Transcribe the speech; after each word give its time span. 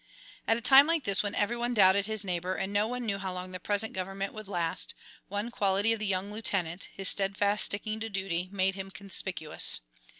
At 0.47 0.57
a 0.57 0.61
time 0.61 0.87
like 0.87 1.03
this 1.03 1.21
when 1.21 1.35
every 1.35 1.55
one 1.55 1.75
doubted 1.75 2.07
his 2.07 2.23
neighbor, 2.23 2.55
and 2.55 2.73
no 2.73 2.87
one 2.87 3.05
knew 3.05 3.19
how 3.19 3.31
long 3.33 3.51
the 3.51 3.59
present 3.59 3.93
government 3.93 4.33
would 4.33 4.47
last, 4.47 4.95
one 5.27 5.51
quality 5.51 5.93
of 5.93 5.99
the 5.99 6.07
young 6.07 6.31
lieutenant, 6.33 6.89
his 6.95 7.07
steadfast 7.09 7.65
sticking 7.65 7.99
to 7.99 8.09
duty, 8.09 8.49
made 8.51 8.73
him 8.73 8.89
conspicuous. 8.89 9.79